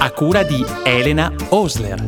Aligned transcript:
a 0.00 0.12
cura 0.12 0.44
di 0.44 0.64
Elena 0.84 1.32
Osler. 1.48 2.04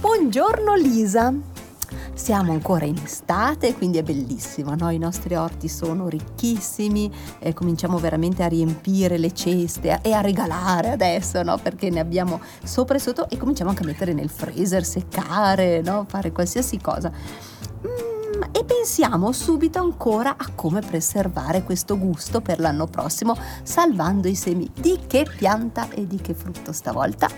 Buongiorno 0.00 0.74
Lisa. 0.74 1.32
Siamo 2.12 2.50
ancora 2.50 2.84
in 2.84 3.00
estate, 3.02 3.74
quindi 3.74 3.98
è 3.98 4.02
bellissimo, 4.02 4.74
no? 4.74 4.90
i 4.90 4.98
nostri 4.98 5.36
orti 5.36 5.68
sono 5.68 6.08
ricchissimi, 6.08 7.10
eh, 7.38 7.52
cominciamo 7.52 7.98
veramente 7.98 8.42
a 8.42 8.48
riempire 8.48 9.16
le 9.16 9.32
ceste 9.32 10.00
e 10.02 10.12
a 10.12 10.20
regalare 10.20 10.90
adesso, 10.90 11.42
no? 11.42 11.58
perché 11.58 11.88
ne 11.90 12.00
abbiamo 12.00 12.40
sopra 12.64 12.96
e 12.96 13.00
sotto 13.00 13.28
e 13.28 13.36
cominciamo 13.36 13.70
anche 13.70 13.84
a 13.84 13.86
mettere 13.86 14.12
nel 14.12 14.28
freezer, 14.28 14.84
seccare, 14.84 15.82
no? 15.82 16.04
fare 16.08 16.32
qualsiasi 16.32 16.78
cosa. 16.78 17.12
E 18.62 18.64
pensiamo 18.64 19.32
subito 19.32 19.80
ancora 19.80 20.36
a 20.38 20.46
come 20.54 20.78
preservare 20.82 21.64
questo 21.64 21.98
gusto 21.98 22.40
per 22.40 22.60
l'anno 22.60 22.86
prossimo, 22.86 23.36
salvando 23.64 24.28
i 24.28 24.36
semi. 24.36 24.70
Di 24.72 25.00
che 25.08 25.26
pianta 25.36 25.88
e 25.90 26.06
di 26.06 26.18
che 26.18 26.32
frutto 26.32 26.70
stavolta? 26.70 27.28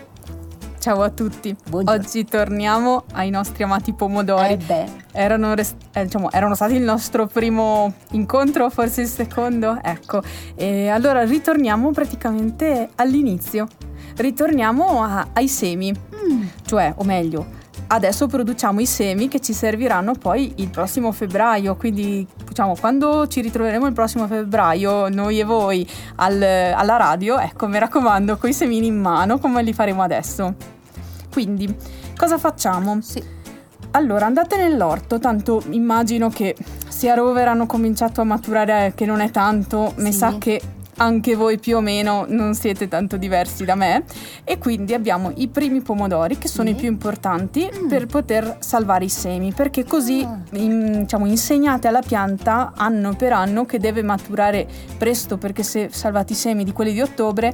Ciao 0.78 1.00
a 1.00 1.08
tutti, 1.08 1.56
Buongiorno. 1.70 1.98
oggi 1.98 2.26
torniamo 2.26 3.04
ai 3.14 3.30
nostri 3.30 3.62
amati 3.62 3.94
pomodori. 3.94 4.52
Eh 4.52 4.56
beh, 4.58 4.86
Erano, 5.12 5.54
res- 5.54 5.76
eh, 5.94 6.04
diciamo, 6.04 6.30
erano 6.30 6.54
stati 6.54 6.74
il 6.74 6.82
nostro 6.82 7.26
primo 7.26 7.94
incontro, 8.10 8.68
forse 8.68 9.00
il 9.00 9.08
secondo, 9.08 9.78
ecco. 9.82 10.20
E 10.54 10.88
allora 10.88 11.24
ritorniamo 11.24 11.90
praticamente 11.92 12.90
all'inizio, 12.96 13.66
ritorniamo 14.16 15.02
a- 15.02 15.28
ai 15.32 15.48
semi, 15.48 15.90
mm, 15.90 16.42
cioè, 16.66 16.92
o 16.98 17.04
meglio, 17.04 17.62
adesso 17.88 18.26
produciamo 18.26 18.80
i 18.80 18.86
semi 18.86 19.28
che 19.28 19.40
ci 19.40 19.52
serviranno 19.52 20.12
poi 20.12 20.52
il 20.56 20.68
prossimo 20.68 21.12
febbraio, 21.12 21.76
quindi 21.76 22.26
diciamo 22.46 22.74
quando 22.78 23.26
ci 23.28 23.40
ritroveremo 23.40 23.86
il 23.86 23.92
prossimo 23.92 24.26
febbraio, 24.26 25.08
noi 25.08 25.40
e 25.40 25.44
voi 25.44 25.86
al- 26.16 26.42
alla 26.42 26.96
radio, 26.96 27.38
ecco 27.38 27.66
mi 27.66 27.78
raccomando, 27.78 28.36
con 28.36 28.50
i 28.50 28.54
semini 28.54 28.86
in 28.86 28.98
mano 29.00 29.38
come 29.38 29.62
li 29.62 29.72
faremo 29.72 30.02
adesso. 30.02 30.54
Quindi, 31.32 31.74
cosa 32.16 32.38
facciamo? 32.38 33.00
sì, 33.00 33.22
Allora, 33.92 34.26
andate 34.26 34.56
nell'orto, 34.56 35.20
tanto 35.20 35.62
immagino 35.70 36.28
che 36.28 36.56
se 36.88 37.08
a 37.10 37.14
rover 37.14 37.46
hanno 37.46 37.66
cominciato 37.66 38.20
a 38.20 38.24
maturare, 38.24 38.92
che 38.96 39.06
non 39.06 39.20
è 39.20 39.30
tanto, 39.30 39.92
mi 39.98 40.10
Sì. 40.10 40.18
sa 40.18 40.34
che 40.38 40.60
anche 40.96 41.34
voi 41.34 41.58
più 41.58 41.76
o 41.76 41.80
meno 41.80 42.24
non 42.28 42.54
siete 42.54 42.88
tanto 42.88 43.16
diversi 43.16 43.64
da 43.64 43.74
me. 43.74 44.04
E 44.44 44.58
quindi 44.58 44.94
abbiamo 44.94 45.32
i 45.36 45.48
primi 45.48 45.80
pomodori, 45.80 46.38
che 46.38 46.48
sono 46.48 46.68
Sì. 46.68 46.74
i 46.74 46.76
più 46.76 46.88
importanti, 46.88 47.68
Mm. 47.72 47.88
per 47.88 48.06
poter 48.06 48.56
salvare 48.60 49.04
i 49.04 49.08
semi, 49.08 49.52
perché 49.52 49.84
così 49.84 50.22
Ah. 50.24 50.38
in- 50.58 51.00
diciamo, 51.00 51.26
insegnate 51.26 51.88
alla 51.88 52.02
pianta 52.02 52.72
anno 52.76 53.14
per 53.14 53.32
anno 53.32 53.64
che 53.66 53.78
deve 53.78 54.02
maturare 54.02 54.66
presto, 54.98 55.38
perché 55.38 55.62
se 55.62 55.88
salvate 55.90 56.32
i 56.32 56.36
semi 56.36 56.64
di 56.64 56.72
quelli 56.72 56.92
di 56.92 57.00
ottobre 57.00 57.52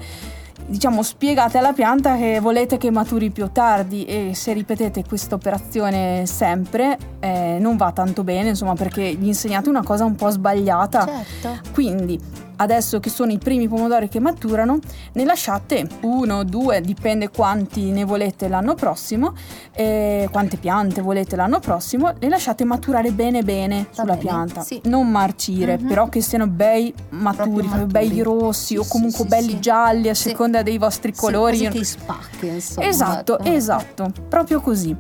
diciamo 0.67 1.03
spiegate 1.03 1.59
alla 1.59 1.73
pianta 1.73 2.17
che 2.17 2.39
volete 2.39 2.77
che 2.77 2.91
maturi 2.91 3.31
più 3.31 3.51
tardi 3.51 4.05
e 4.05 4.33
se 4.35 4.53
ripetete 4.53 5.03
questa 5.09 5.35
operazione 5.35 6.27
sempre 6.27 6.97
eh, 7.19 7.57
non 7.59 7.77
va 7.77 7.91
tanto 7.91 8.23
bene 8.23 8.51
insomma 8.51 8.75
perché 8.75 9.03
gli 9.15 9.27
insegnate 9.27 9.69
una 9.69 9.83
cosa 9.83 10.05
un 10.05 10.15
po' 10.15 10.31
sbagliata 10.31 11.06
certo. 11.41 11.71
quindi 11.73 12.21
adesso 12.60 13.00
che 13.00 13.10
sono 13.10 13.32
i 13.32 13.38
primi 13.38 13.69
pomodori 13.69 14.09
che 14.09 14.21
maturano 14.21 14.78
ne 15.15 15.25
lasciate 15.25 15.87
uno 16.03 16.44
due 16.44 16.81
dipende 16.81 17.28
quanti 17.31 17.91
ne 17.91 18.04
volete 18.04 18.48
l'anno 18.48 18.75
prossimo 18.75 19.34
eh, 19.72 20.28
quante 20.31 20.56
piante 20.59 21.00
volete 21.00 21.37
l'anno 21.37 21.59
prossimo 21.59 22.12
le 22.19 22.28
lasciate 22.28 22.65
maturare 22.65 23.12
bene 23.12 23.43
bene 23.43 23.87
Va 23.88 24.03
sulla 24.03 24.12
bene, 24.15 24.19
pianta 24.20 24.60
sì. 24.62 24.81
non 24.84 25.09
marcire 25.10 25.78
Mhm. 25.81 25.88
però 25.88 26.09
che 26.09 26.20
siano 26.20 26.47
bei 26.47 26.93
maturi, 27.10 27.66
proprio 27.66 27.87
belli 27.87 28.19
maturi. 28.19 28.22
rossi 28.41 28.66
Sì, 28.75 28.76
o 28.76 28.84
comunque 28.87 29.22
sì, 29.25 29.28
belli 29.28 29.60
gialli 29.60 30.09
a 30.09 30.15
seconda 30.15 30.62
dei 30.62 30.78
vostri 30.78 31.12
colori 31.15 31.56
Sì, 31.56 31.69
che 31.69 31.84
spacchi, 31.84 32.47
insomma. 32.47 32.87
Esatto, 32.87 33.38
ecco. 33.38 33.49
esatto, 33.49 34.12
proprio 34.28 34.60
così. 34.60 34.94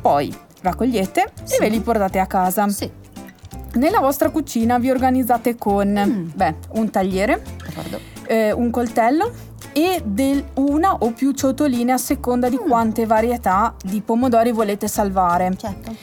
Poi 0.00 0.34
raccogliete 0.62 1.22
e 1.48 1.56
ve 1.58 1.68
li 1.68 1.80
portate 1.80 2.18
a 2.18 2.26
casa. 2.26 2.68
Sì, 2.68 2.90
Nella 3.74 4.00
vostra 4.00 4.30
cucina 4.30 4.78
vi 4.78 4.90
organizzate 4.90 5.56
con 5.56 5.88
Mm. 5.88 6.30
beh, 6.34 6.54
un 6.74 6.90
tagliere, 6.90 7.42
eh, 8.26 8.52
un 8.52 8.70
coltello 8.70 9.30
e 9.72 10.02
del- 10.04 10.44
una 10.54 10.94
o 10.94 11.12
più 11.12 11.30
ciotoline 11.32 11.92
a 11.92 11.96
seconda 11.98 12.48
di 12.48 12.58
Mm. 12.60 12.68
quante 12.68 13.06
varietà 13.06 13.74
di 13.84 14.00
pomodori 14.00 14.50
volete 14.52 14.88
salvare. 14.88 15.54
Certo. 15.56 15.94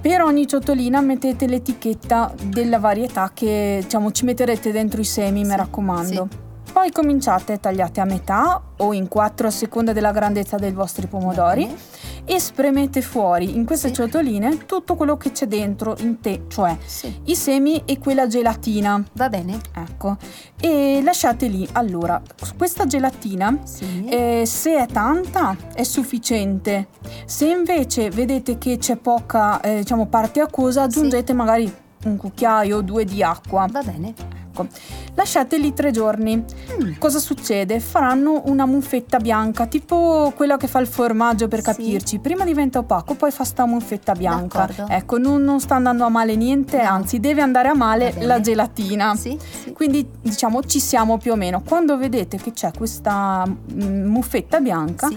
Per 0.00 0.22
ogni 0.22 0.46
ciotolina 0.46 1.02
mettete 1.02 1.46
l'etichetta 1.46 2.32
della 2.42 2.78
varietà 2.78 3.30
che 3.34 3.80
diciamo, 3.82 4.10
ci 4.12 4.24
metterete 4.24 4.72
dentro 4.72 5.00
i 5.02 5.04
semi, 5.04 5.40
mi 5.42 5.50
Sì, 5.50 5.56
raccomando. 5.56 6.28
Poi 6.72 6.90
cominciate, 6.92 7.60
tagliate 7.60 8.00
a 8.00 8.04
metà 8.04 8.62
o 8.78 8.92
in 8.94 9.08
quattro 9.08 9.48
a 9.48 9.50
seconda 9.50 9.92
della 9.92 10.12
grandezza 10.12 10.56
dei 10.56 10.70
vostri 10.72 11.06
pomodori 11.08 11.66
bene. 11.66 11.76
E 12.24 12.38
spremete 12.38 13.02
fuori 13.02 13.54
in 13.54 13.64
queste 13.64 13.88
Sì. 13.88 13.94
ciotoline 13.94 14.66
tutto 14.66 14.94
quello 14.94 15.16
che 15.16 15.32
c'è 15.32 15.46
dentro 15.46 15.96
in 16.00 16.20
te, 16.20 16.44
cioè 16.48 16.76
Sì, 16.84 17.20
i 17.24 17.34
semi 17.36 17.82
e 17.84 17.98
quella 17.98 18.26
gelatina. 18.26 19.02
va 19.14 19.28
bene. 19.28 19.58
Ecco, 19.74 20.16
e 20.60 21.00
lasciate 21.02 21.46
lì. 21.48 21.66
Allora, 21.72 22.20
questa 22.56 22.86
gelatina 22.86 23.58
Sì. 23.64 24.04
eh, 24.06 24.42
se 24.46 24.76
è 24.76 24.86
tanta 24.86 25.56
è 25.74 25.82
sufficiente. 25.82 26.88
Se 27.24 27.46
invece 27.46 28.10
vedete 28.10 28.58
che 28.58 28.78
c'è 28.78 28.96
poca 28.96 29.60
eh, 29.60 29.78
diciamo 29.78 30.06
parte 30.06 30.40
acquosa, 30.40 30.82
aggiungete 30.82 31.32
magari 31.32 31.72
un 32.04 32.16
cucchiaio 32.16 32.78
o 32.78 32.82
due 32.82 33.04
di 33.04 33.22
acqua. 33.22 33.66
Va 33.70 33.82
bene. 33.82 34.14
Ecco. 34.52 34.66
Lasciate 35.14 35.58
lì 35.58 35.72
tre 35.72 35.90
giorni. 35.92 36.36
Mm. 36.36 36.92
Cosa 36.98 37.18
succede? 37.20 37.78
Faranno 37.80 38.42
una 38.46 38.66
muffetta 38.66 39.18
bianca, 39.18 39.66
tipo 39.66 40.32
quella 40.34 40.56
che 40.56 40.66
fa 40.66 40.80
il 40.80 40.86
formaggio 40.86 41.46
per 41.48 41.60
Sì. 41.60 41.64
capirci. 41.66 42.18
Prima 42.18 42.44
diventa 42.44 42.80
opaco, 42.80 43.14
poi 43.14 43.30
fa 43.30 43.44
sta 43.44 43.64
muffetta 43.66 44.14
bianca. 44.14 44.66
D'accordo. 44.66 44.92
Ecco, 44.92 45.18
non, 45.18 45.42
non 45.44 45.60
sta 45.60 45.76
andando 45.76 46.04
a 46.04 46.08
male 46.08 46.34
niente, 46.36 46.82
No. 46.82 46.88
anzi 46.88 47.20
deve 47.20 47.42
andare 47.42 47.68
a 47.68 47.74
male 47.74 48.14
la 48.20 48.40
gelatina. 48.40 49.14
Sì, 49.14 49.38
sì. 49.62 49.72
Quindi 49.72 50.08
diciamo 50.20 50.62
ci 50.64 50.80
siamo 50.80 51.16
più 51.18 51.32
o 51.32 51.36
meno. 51.36 51.62
Quando 51.64 51.96
vedete 51.96 52.36
che 52.38 52.52
c'è 52.52 52.70
questa 52.76 53.44
mm, 53.46 54.04
muffetta 54.06 54.60
bianca. 54.60 55.08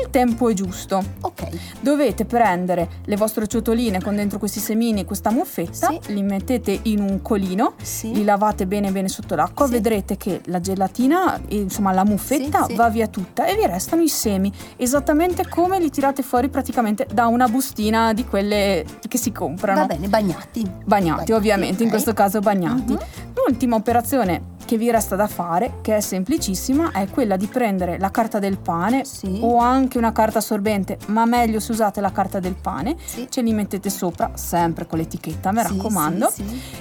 Il 0.00 0.10
tempo 0.10 0.48
è 0.48 0.54
giusto. 0.54 1.02
Ok. 1.20 1.48
Dovete 1.80 2.24
prendere 2.24 2.88
le 3.04 3.16
vostre 3.16 3.46
ciotoline 3.46 4.00
con 4.00 4.16
dentro 4.16 4.38
questi 4.38 4.60
semini 4.60 5.00
e 5.00 5.04
questa 5.04 5.30
muffetta, 5.30 5.88
Sì. 6.00 6.12
li 6.14 6.22
mettete 6.22 6.78
in 6.82 7.00
un 7.00 7.22
colino, 7.22 7.74
Sì. 7.82 8.12
li 8.12 8.24
lavate 8.24 8.66
bene 8.66 8.90
bene 8.90 9.08
sotto 9.08 9.34
l'acqua, 9.34 9.66
Sì. 9.66 9.72
vedrete 9.72 10.16
che 10.16 10.40
la 10.46 10.60
gelatina, 10.60 11.40
eh, 11.48 11.56
insomma 11.56 11.92
la 11.92 12.04
muffetta 12.04 12.64
Sì, 12.64 12.70
sì. 12.70 12.74
va 12.76 12.88
via 12.88 13.06
tutta 13.06 13.46
e 13.46 13.54
vi 13.54 13.66
restano 13.66 14.02
i 14.02 14.08
semi, 14.08 14.52
esattamente 14.76 15.46
come 15.48 15.78
li 15.78 15.90
tirate 15.90 16.22
fuori 16.22 16.48
praticamente 16.48 17.06
da 17.12 17.26
una 17.26 17.48
bustina 17.48 18.12
di 18.12 18.24
quelle 18.24 18.84
che 19.08 19.18
si 19.18 19.32
comprano. 19.32 19.80
Va 19.80 19.86
bene, 19.86 20.08
bagnati. 20.08 20.68
Bagnati, 20.84 21.32
ovviamente, 21.32 21.82
in 21.82 21.88
ok. 21.88 21.90
questo 21.94 22.12
caso 22.12 22.40
bagnati. 22.40 22.92
Mhm. 22.92 22.98
L'ultima 23.46 23.76
operazione 23.76 24.52
che 24.64 24.76
vi 24.76 24.90
resta 24.90 25.16
da 25.16 25.26
fare, 25.26 25.74
che 25.82 25.96
è 25.96 26.00
semplicissima, 26.00 26.90
è 26.92 27.08
quella 27.08 27.36
di 27.36 27.46
prendere 27.46 27.98
la 27.98 28.10
carta 28.10 28.38
del 28.38 28.58
pane 28.58 29.04
Sì. 29.04 29.38
o 29.42 29.58
anche 29.58 29.98
una 29.98 30.12
carta 30.12 30.38
assorbente, 30.38 30.98
ma 31.06 31.24
meglio 31.24 31.60
se 31.60 31.72
usate 31.72 32.00
la 32.00 32.12
carta 32.12 32.40
del 32.40 32.54
pane, 32.54 32.96
Sì. 33.04 33.26
ce 33.28 33.42
li 33.42 33.52
mettete 33.52 33.90
sopra, 33.90 34.30
sempre 34.34 34.86
con 34.86 34.98
l'etichetta, 34.98 35.52
mi 35.52 35.60
Sì, 35.64 35.68
raccomando, 35.76 36.32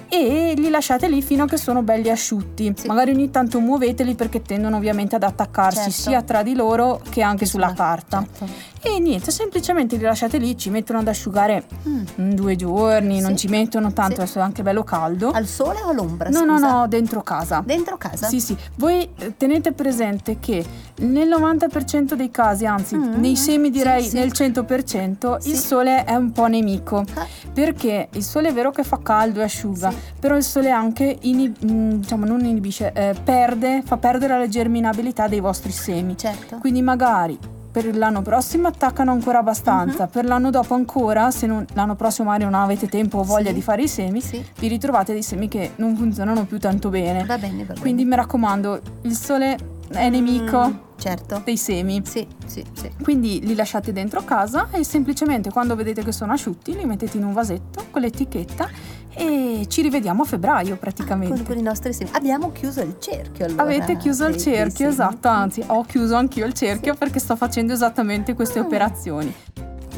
e 0.09 0.53
li 0.55 0.69
lasciate 0.69 1.07
lì 1.07 1.21
fino 1.21 1.43
a 1.43 1.47
che 1.47 1.57
sono 1.57 1.81
belli 1.81 2.09
asciutti. 2.09 2.73
Magari 2.87 3.11
ogni 3.11 3.29
tanto 3.31 3.59
muoveteli 3.59 4.15
perché 4.15 4.41
tendono 4.41 4.77
ovviamente 4.77 5.15
ad 5.15 5.23
attaccarsi 5.23 5.91
Certo. 5.91 6.09
sia 6.09 6.21
tra 6.21 6.43
di 6.43 6.53
loro 6.55 7.01
che 7.09 7.21
anche 7.21 7.43
Che 7.43 7.49
sulla 7.49 7.73
carta. 7.73 8.25
certo. 8.37 8.71
e 8.85 8.99
niente, 8.99 9.31
semplicemente 9.31 9.95
li 9.95 10.03
lasciate 10.03 10.37
lì, 10.37 10.57
ci 10.57 10.69
mettono 10.69 10.99
ad 10.99 11.07
asciugare 11.07 11.63
Mm. 11.87 12.31
due 12.33 12.55
giorni, 12.57 13.21
non 13.21 13.37
ci 13.37 13.47
mettono 13.47 13.93
tanto, 13.93 14.21
è 14.21 14.27
anche 14.39 14.61
bello 14.61 14.83
caldo. 14.83 15.31
Al 15.31 15.47
sole 15.47 15.79
o 15.81 15.89
all'ombra? 15.89 16.29
No, 16.29 16.43
no, 16.43 16.57
scusa? 16.57 16.71
no, 16.71 16.87
dentro 16.87 17.21
casa. 17.23 17.61
Dentro 17.65 17.72
casa? 17.97 18.27
Sì, 18.27 18.39
sì, 18.39 18.55
voi 18.75 19.07
eh, 19.17 19.35
tenete 19.37 19.71
presente 19.71 20.37
che 20.39 20.63
nel 20.99 21.27
90% 21.27 22.13
dei 22.13 22.29
casi, 22.31 22.65
anzi 22.65 22.95
Mm, 22.95 23.13
nei 23.19 23.35
semi 23.35 23.65
sì, 23.65 23.71
direi 23.71 24.03
sì. 24.03 24.15
nel 24.15 24.31
100%, 24.31 25.35
il 25.35 25.41
Sì. 25.41 25.55
sole 25.55 26.03
è 26.03 26.13
un 26.15 26.31
po' 26.31 26.45
nemico. 26.47 27.03
Ah, 27.15 27.25
Perché 27.53 28.09
il 28.13 28.23
sole 28.23 28.49
è 28.49 28.53
vero 28.53 28.71
che 28.71 28.83
fa 28.83 28.99
caldo 29.01 29.39
e 29.39 29.43
asciuga, 29.43 29.89
Sì. 29.91 29.97
però 30.19 30.35
il 30.35 30.43
sole 30.43 30.69
anche 30.71 31.17
inib- 31.21 31.63
mm, 31.63 31.91
diciamo 31.93 32.25
non 32.25 32.43
inibisce, 32.45 32.91
eh, 32.93 33.15
perde, 33.23 33.81
fa 33.85 33.97
perdere 33.97 34.37
la 34.37 34.47
germinabilità 34.47 35.27
dei 35.27 35.39
vostri 35.39 35.71
semi. 35.71 36.17
certo. 36.17 36.57
Quindi 36.57 36.81
magari 36.81 37.37
per 37.73 37.97
l'anno 37.97 38.21
prossimo 38.21 38.67
attaccano 38.67 39.11
ancora 39.11 39.39
abbastanza, 39.39 40.03
Mhm. 40.03 40.09
per 40.11 40.25
l'anno 40.25 40.51
dopo 40.51 40.75
ancora, 40.75 41.31
se 41.31 41.47
non- 41.47 41.65
l'anno 41.73 41.95
prossimo 41.95 42.29
magari 42.29 42.49
non 42.49 42.53
avete 42.53 42.87
tempo 42.87 43.17
o 43.17 43.23
voglia 43.23 43.47
Sì. 43.47 43.53
di 43.55 43.61
fare 43.63 43.81
i 43.81 43.87
semi, 43.87 44.21
Sì, 44.21 44.45
vi 44.59 44.67
ritrovate 44.67 45.11
dei 45.11 45.23
semi 45.23 45.47
che 45.47 45.71
non 45.77 45.95
funzionano 45.97 46.45
più 46.45 46.59
tanto 46.59 46.89
bene. 46.89 47.23
va 47.25 47.37
bene, 47.39 47.57
va 47.65 47.73
bene. 47.73 47.79
Quindi 47.79 48.05
mi 48.05 48.15
raccomando, 48.15 48.79
il 49.01 49.15
sole 49.15 49.57
è 49.89 50.07
nemico 50.09 50.67
Mm, 50.69 50.73
certo. 50.97 51.41
dei 51.43 51.57
semi. 51.57 52.01
Sì, 52.05 52.27
sì, 52.45 52.63
sì. 52.73 52.91
Quindi 53.01 53.41
li 53.43 53.55
lasciate 53.55 53.91
dentro 53.91 54.23
casa 54.23 54.67
e 54.71 54.83
semplicemente 54.83 55.49
quando 55.49 55.75
vedete 55.75 56.03
che 56.03 56.11
sono 56.11 56.31
asciutti 56.33 56.75
li 56.75 56.85
mettete 56.85 57.17
in 57.17 57.25
un 57.25 57.33
vasetto 57.33 57.85
con 57.89 58.01
l'etichetta 58.01 58.69
e 59.15 59.65
ci 59.67 59.81
rivediamo 59.81 60.23
a 60.23 60.25
febbraio 60.25 60.77
praticamente. 60.77 61.35
Con, 61.35 61.45
con 61.45 61.57
i 61.57 61.61
nostri 61.61 61.93
semi. 61.93 62.09
Abbiamo 62.13 62.51
chiuso 62.51 62.81
il 62.81 62.95
cerchio 62.99 63.45
allora. 63.45 63.63
Avete 63.63 63.97
chiuso 63.97 64.25
il 64.27 64.37
cerchio, 64.37 64.89
esatto, 64.89 65.27
anzi 65.27 65.63
ho 65.65 65.83
chiuso 65.83 66.15
anch'io 66.15 66.45
il 66.45 66.53
cerchio 66.53 66.93
Sì. 66.93 66.99
perché 66.99 67.19
sto 67.19 67.35
facendo 67.35 67.73
esattamente 67.73 68.33
queste 68.33 68.59
Ah. 68.59 68.63
operazioni. 68.63 69.33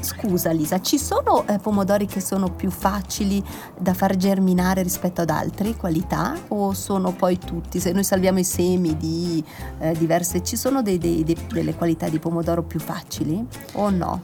Scusa 0.01 0.51
Lisa, 0.51 0.81
ci 0.81 1.00
sono 1.00 1.47
eh, 1.47 1.57
pomodori 1.57 2.06
che 2.06 2.19
sono 2.19 2.51
più 2.51 2.69
facili 2.69 3.44
da 3.79 3.95
far 3.95 4.15
germinare 4.17 4.83
rispetto 4.83 5.21
ad 5.21 5.31
altri 5.31 5.75
qualità 5.75 6.35
o 6.50 6.73
sono 6.73 7.11
poi 7.11 7.39
tutti? 7.39 7.79
Se 7.79 7.91
noi 7.91 8.03
salviamo 8.03 8.38
i 8.38 8.44
semi 8.44 8.95
di 8.97 9.44
eh, 9.79 9.94
diverse, 9.97 10.44
ci 10.44 10.57
sono 10.57 10.83
dei- 10.83 11.00
dei- 11.00 11.23
dei- 11.23 11.38
delle 11.51 11.73
qualità 11.73 12.07
di 12.07 12.19
pomodoro 12.19 12.61
più 12.61 12.79
facili 12.79 13.44
o 13.73 13.89
no? 13.89 14.19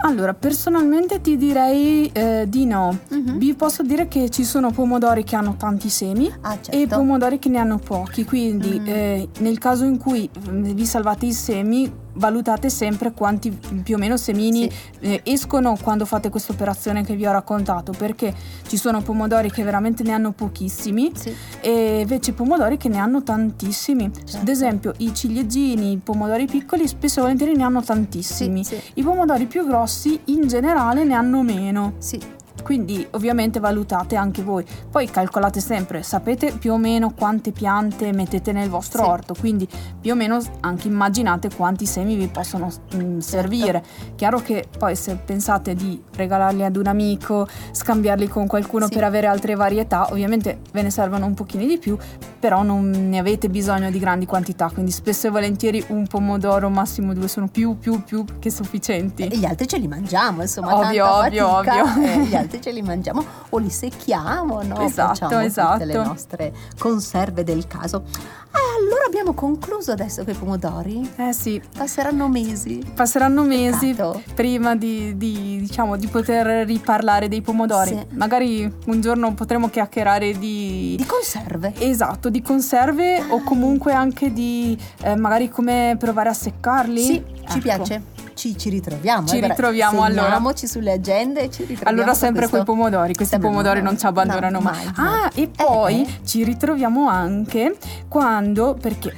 Allora, 0.00 0.32
personalmente 0.34 1.20
ti 1.20 1.36
direi 1.36 2.08
eh, 2.12 2.46
di 2.48 2.64
no. 2.66 2.96
Mhm. 3.10 3.36
Vi 3.38 3.54
posso 3.54 3.82
dire 3.82 4.06
che 4.08 4.30
ci 4.30 4.44
sono 4.44 4.70
pomodori 4.70 5.24
che 5.24 5.34
hanno 5.36 5.56
tanti 5.58 5.88
semi 5.88 6.32
Ah, 6.42 6.52
certo. 6.60 6.70
e 6.72 6.86
pomodori 6.86 7.38
che 7.38 7.48
ne 7.48 7.58
hanno 7.58 7.78
pochi, 7.78 8.24
quindi 8.24 8.78
Mm. 8.80 8.86
eh, 8.86 9.28
nel 9.40 9.58
caso 9.58 9.84
in 9.84 9.98
cui 9.98 10.28
mm, 10.50 10.62
vi 10.72 10.86
salvate 10.86 11.26
i 11.26 11.32
semi 11.32 11.90
valutate 12.18 12.68
sempre 12.70 13.12
quanti 13.12 13.50
più 13.82 13.94
o 13.94 13.98
meno 13.98 14.16
semini 14.16 14.70
eh, 15.00 15.20
escono 15.24 15.76
quando 15.80 16.04
fate 16.04 16.28
questa 16.28 16.52
operazione 16.52 17.04
che 17.04 17.14
vi 17.14 17.26
ho 17.26 17.32
raccontato 17.32 17.92
perché 17.96 18.34
ci 18.66 18.76
sono 18.76 19.00
pomodori 19.00 19.50
che 19.50 19.62
veramente 19.62 20.02
ne 20.02 20.12
hanno 20.12 20.32
pochissimi 20.32 21.10
Sì. 21.14 21.34
e 21.60 22.00
invece 22.00 22.32
pomodori 22.32 22.76
che 22.76 22.88
ne 22.88 22.98
hanno 22.98 23.22
tantissimi 23.22 24.10
Certo. 24.12 24.36
ad 24.38 24.48
esempio 24.48 24.92
i 24.98 25.14
ciliegini 25.14 25.92
i 25.92 25.96
pomodori 25.98 26.46
piccoli 26.46 26.86
spesso 26.88 27.20
e 27.20 27.22
volentieri 27.22 27.54
ne 27.56 27.62
hanno 27.62 27.82
tantissimi 27.82 28.64
Sì, 28.64 28.74
sì. 28.76 28.82
i 28.94 29.02
pomodori 29.02 29.46
più 29.46 29.66
grossi 29.66 30.20
in 30.26 30.46
generale 30.48 31.04
ne 31.04 31.14
hanno 31.14 31.42
meno 31.42 31.94
Sì, 31.98 32.20
quindi 32.68 33.06
ovviamente 33.12 33.60
valutate 33.60 34.14
anche 34.14 34.42
voi. 34.42 34.62
Poi 34.90 35.08
calcolate 35.08 35.58
sempre, 35.58 36.02
sapete 36.02 36.52
più 36.52 36.74
o 36.74 36.76
meno 36.76 37.14
quante 37.14 37.50
piante 37.50 38.12
mettete 38.12 38.52
nel 38.52 38.68
vostro 38.68 39.04
Sì. 39.04 39.08
orto, 39.08 39.34
quindi 39.34 39.66
più 39.98 40.12
o 40.12 40.14
meno 40.14 40.38
anche 40.60 40.86
immaginate 40.86 41.48
quanti 41.48 41.86
semi 41.86 42.14
vi 42.14 42.26
possono 42.28 42.70
Certo. 42.70 42.96
mm, 42.98 43.18
servire. 43.20 43.82
Chiaro 44.16 44.40
che 44.40 44.66
poi 44.76 44.94
se 44.96 45.16
pensate 45.16 45.72
di 45.74 45.98
regalarli 46.14 46.62
ad 46.62 46.76
un 46.76 46.88
amico, 46.88 47.48
scambiarli 47.72 48.28
con 48.28 48.46
qualcuno 48.46 48.84
Sì. 48.86 48.92
per 48.92 49.04
avere 49.04 49.28
altre 49.28 49.54
varietà, 49.54 50.08
ovviamente 50.10 50.58
ve 50.70 50.82
ne 50.82 50.90
servono 50.90 51.24
un 51.24 51.32
pochino 51.32 51.64
di 51.64 51.78
più, 51.78 51.96
però 52.38 52.62
non 52.62 52.90
ne 52.90 53.16
avete 53.18 53.48
bisogno 53.48 53.90
di 53.90 53.98
grandi 53.98 54.26
quantità, 54.26 54.68
quindi 54.70 54.90
spesso 54.90 55.28
e 55.28 55.30
volentieri 55.30 55.82
un 55.88 56.06
pomodoro, 56.06 56.68
massimo 56.68 57.14
due 57.14 57.28
sono 57.28 57.48
più 57.48 57.78
più 57.78 58.02
più 58.04 58.26
che 58.38 58.50
sufficienti. 58.50 59.22
e 59.26 59.38
gli 59.38 59.46
altri 59.46 59.66
ce 59.66 59.78
li 59.78 59.88
mangiamo, 59.88 60.42
insomma, 60.42 60.76
Ovvio, 60.76 61.06
ovvio, 61.08 61.46
fatica, 61.48 61.82
ovvio. 61.84 62.04
eh, 62.04 62.24
gli 62.26 62.34
altri 62.34 62.56
ce 62.60 62.70
li 62.72 62.82
mangiamo 62.82 63.24
o 63.50 63.58
li 63.58 63.70
secchiamo, 63.70 64.62
no? 64.62 64.80
Esatto, 64.80 65.08
Facciamo 65.14 65.30
tutte 65.32 65.44
esatto. 65.44 65.84
le 65.84 65.94
nostre 65.94 66.52
conserve 66.78 67.44
del 67.44 67.66
caso. 67.66 68.02
Ah, 68.50 68.58
allora 68.80 69.04
abbiamo 69.06 69.34
concluso 69.34 69.92
adesso 69.92 70.24
con 70.24 70.32
i 70.32 70.36
pomodori? 70.36 71.10
Eh 71.16 71.32
sì, 71.32 71.60
Passeranno 71.76 72.28
mesi. 72.28 72.82
passeranno 72.94 73.42
mesi 73.42 73.88
Peccato. 73.90 74.22
prima 74.34 74.74
di, 74.74 75.16
di, 75.16 75.58
diciamo, 75.60 75.96
di 75.96 76.06
poter 76.06 76.66
riparlare 76.66 77.28
dei 77.28 77.42
pomodori. 77.42 77.90
Sì. 77.90 78.06
Magari 78.16 78.72
un 78.86 79.00
giorno 79.00 79.34
potremo 79.34 79.68
chiacchierare 79.68 80.38
di... 80.38 80.94
Di 80.96 81.04
conserve. 81.06 81.72
Esatto, 81.78 82.30
di 82.30 82.40
conserve 82.40 83.20
o 83.28 83.36
Dai. 83.36 83.44
comunque 83.44 83.92
anche 83.92 84.32
di 84.32 84.76
eh, 85.02 85.14
magari 85.16 85.48
come 85.50 85.96
provare 85.98 86.30
a 86.30 86.34
seccarli. 86.34 87.02
Sì, 87.02 87.22
ci 87.48 87.58
Ecco. 87.58 87.58
piace. 87.60 88.02
Ci, 88.38 88.56
ci 88.56 88.68
ritroviamo. 88.70 89.26
Ci 89.26 89.38
eh, 89.38 89.48
ritroviamo, 89.48 90.04
allora. 90.04 90.22
Segniamoci 90.22 90.66
sulle 90.68 90.92
agende 90.92 91.40
e 91.40 91.50
ci 91.50 91.64
ritroviamo. 91.64 91.88
Allora 91.90 92.14
sempre 92.14 92.46
questo. 92.48 92.62
quei 92.62 92.76
pomodori, 92.76 93.14
questi 93.14 93.32
Sempre 93.34 93.48
pomodori 93.50 93.80
no, 93.80 93.86
non 93.86 93.98
ci 93.98 94.06
abbandonano 94.06 94.60
no, 94.60 94.60
mai. 94.60 94.84
mai, 94.84 94.92
Ah, 95.24 95.30
e 95.34 95.48
poi 95.48 96.02
Eh. 96.02 96.20
ci 96.24 96.44
ritroviamo 96.44 97.08
anche 97.08 97.76
quando, 98.08 98.76
perché 98.80 99.12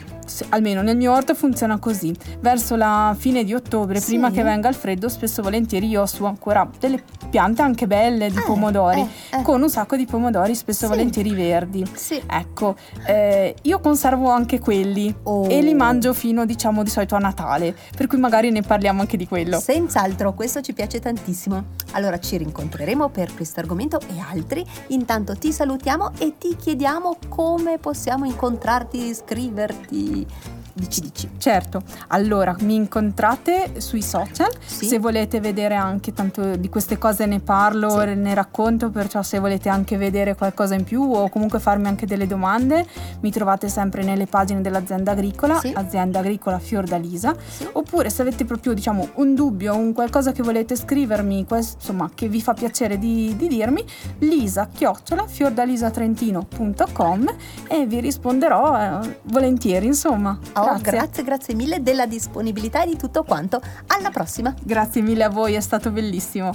almeno 0.51 0.81
nel 0.81 0.97
mio 0.97 1.13
orto 1.13 1.35
funziona 1.35 1.79
così, 1.79 2.17
verso 2.41 2.77
la 2.77 3.15
fine 3.19 3.45
di 3.45 3.53
ottobre, 3.53 3.99
Sì. 4.01 4.07
prima 4.13 4.31
che 4.31 4.43
venga 4.43 4.69
il 4.71 4.75
freddo, 4.75 5.09
spesso 5.11 5.43
volentieri 5.43 5.87
io 5.89 6.01
ho 6.03 6.07
su 6.07 6.25
ancora 6.25 6.67
delle 6.79 7.03
piante 7.31 7.63
anche 7.63 7.87
belle 7.87 8.29
di 8.31 8.37
Eh, 8.39 8.43
pomodori, 8.43 9.01
eh, 9.01 9.39
eh. 9.39 9.43
con 9.43 9.63
un 9.63 9.71
sacco 9.71 9.97
di 9.97 10.05
pomodori 10.05 10.55
spesso 10.55 10.85
Sì. 10.85 10.89
volentieri 10.89 11.33
verdi. 11.33 11.87
Sì. 11.95 12.21
Ecco, 12.27 12.75
eh, 13.07 13.55
io 13.63 13.81
conservo 13.81 14.29
anche 14.29 14.59
quelli 14.59 15.15
Oh. 15.23 15.47
e 15.49 15.63
li 15.63 15.75
mangio 15.75 16.13
fino 16.13 16.45
diciamo 16.45 16.83
di 16.83 16.91
solito 16.91 17.15
a 17.15 17.19
Natale, 17.19 17.75
per 17.97 18.07
cui 18.07 18.19
magari 18.19 18.51
ne 18.51 18.63
parliamo 18.63 19.01
anche 19.01 19.17
di 19.17 19.27
quello. 19.29 19.59
Senz'altro, 19.61 20.35
questo 20.35 20.61
ci 20.61 20.73
piace 20.73 20.99
tantissimo. 20.99 21.65
Allora 21.93 22.19
ci 22.19 22.37
rincontreremo 22.37 23.09
per 23.09 23.33
questo 23.35 23.61
argomento 23.61 23.99
e 24.01 24.19
altri. 24.31 24.65
Intanto 24.89 25.37
ti 25.37 25.53
salutiamo 25.53 26.11
e 26.19 26.35
ti 26.39 26.57
chiediamo 26.57 27.17
come 27.29 27.79
possiamo 27.79 28.25
incontrarti, 28.25 29.15
scriverti. 29.15 30.27
Dici, 30.73 31.01
dici. 31.01 31.29
Certo, 31.39 31.83
allora 32.09 32.55
mi 32.61 32.75
incontrate 32.75 33.81
sui 33.81 34.03
social, 34.03 34.51
Sì. 34.65 34.87
se 34.87 34.99
volete 34.99 35.41
vedere 35.41 35.75
anche 35.75 36.13
tanto 36.13 36.57
di 36.57 36.69
queste 36.69 36.99
cose 36.99 37.27
ne 37.27 37.41
parlo, 37.41 38.01
Sì. 38.01 38.15
ne 38.15 38.35
racconto, 38.35 38.91
perciò 38.91 39.23
se 39.23 39.39
volete 39.39 39.69
anche 39.69 39.97
vedere 39.97 40.35
qualcosa 40.37 40.75
in 40.75 40.85
più 40.85 41.03
o 41.03 41.29
comunque 41.29 41.59
farmi 41.61 41.87
anche 41.89 42.07
delle 42.07 42.27
domande, 42.27 42.87
mi 43.21 43.31
trovate 43.31 43.69
sempre 43.69 44.03
nelle 44.05 44.27
pagine 44.27 44.61
dell'azienda 44.61 45.13
agricola, 45.13 45.59
Sì. 45.59 45.73
azienda 45.75 46.19
agricola 46.21 46.59
Fiordalisa, 46.59 47.35
oppure 47.73 48.11
se 48.11 48.23
avete 48.23 48.45
proprio 48.45 48.73
diciamo 48.73 49.09
un 49.15 49.35
dubbio, 49.35 49.75
un 49.77 49.93
qualcosa 49.93 50.33
che 50.33 50.43
volete 50.43 50.77
scrivermi, 50.77 51.45
quals- 51.47 51.75
insomma 51.75 52.11
che 52.15 52.29
vi 52.29 52.41
fa 52.41 52.55
piacere 52.55 52.99
di, 52.99 53.35
di 53.37 53.49
dirmi, 53.49 53.85
lisa 54.19 54.69
chiocciola 54.73 55.27
fiordalisatrentino.com 55.27 57.35
e 57.69 57.87
vi 57.87 58.01
risponderò 58.01 59.01
eh, 59.03 59.19
volentieri 59.25 59.87
insomma. 59.87 60.39
Oh, 60.63 60.79
grazie, 60.81 61.23
grazie 61.23 61.55
mille 61.55 61.83
della 61.83 62.07
disponibilità 62.07 62.83
e 62.83 62.87
di 62.87 62.97
tutto 62.97 63.23
quanto. 63.23 63.61
Alla 63.87 64.11
prossima. 64.11 64.55
Grazie 64.63 65.03
mille 65.03 65.25
a 65.25 65.29
voi, 65.29 65.55
è 65.55 65.61
stato 65.61 65.91
bellissimo. 65.91 66.53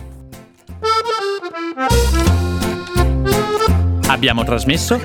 Abbiamo 4.07 4.43
trasmesso 4.43 4.99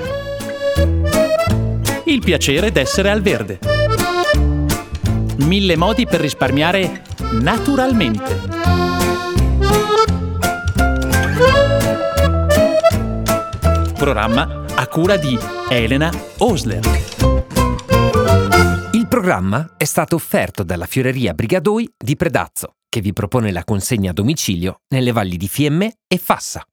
Il 2.05 2.19
piacere 2.23 2.71
d'essere 2.71 3.09
al 3.09 3.21
verde. 3.21 3.59
Mille 5.37 5.75
modi 5.75 6.05
per 6.05 6.19
risparmiare 6.19 7.01
naturalmente. 7.31 8.39
Programma 13.97 14.65
a 14.75 14.87
cura 14.87 15.15
di 15.17 15.37
Elena 15.69 16.11
Osler. 16.39 17.30
Programma 19.21 19.75
è 19.77 19.83
stato 19.83 20.15
offerto 20.15 20.63
dalla 20.63 20.87
Fioreria 20.87 21.35
Brigadoi 21.35 21.87
di 21.95 22.15
Predazzo, 22.15 22.77
che 22.89 23.01
vi 23.01 23.13
propone 23.13 23.51
la 23.51 23.63
consegna 23.63 24.09
a 24.09 24.13
domicilio 24.13 24.77
nelle 24.87 25.11
valli 25.11 25.37
di 25.37 25.47
Fiemme 25.47 25.97
e 26.07 26.17
Fassa. 26.17 26.65